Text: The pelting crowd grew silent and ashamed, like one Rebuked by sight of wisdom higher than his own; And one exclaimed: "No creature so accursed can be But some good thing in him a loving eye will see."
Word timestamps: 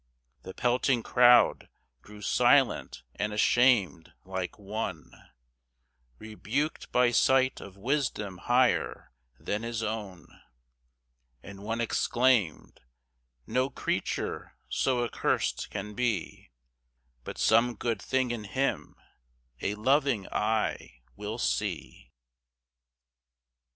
The 0.41 0.55
pelting 0.55 1.03
crowd 1.03 1.69
grew 2.01 2.23
silent 2.23 3.03
and 3.17 3.31
ashamed, 3.31 4.13
like 4.25 4.57
one 4.57 5.11
Rebuked 6.17 6.91
by 6.91 7.11
sight 7.11 7.61
of 7.61 7.77
wisdom 7.77 8.39
higher 8.39 9.11
than 9.39 9.61
his 9.61 9.83
own; 9.83 10.41
And 11.43 11.61
one 11.61 11.79
exclaimed: 11.79 12.79
"No 13.45 13.69
creature 13.69 14.55
so 14.69 15.03
accursed 15.03 15.69
can 15.69 15.93
be 15.93 16.49
But 17.23 17.37
some 17.37 17.75
good 17.75 18.01
thing 18.01 18.31
in 18.31 18.45
him 18.45 18.95
a 19.61 19.75
loving 19.75 20.27
eye 20.29 21.01
will 21.15 21.37
see." 21.37 22.11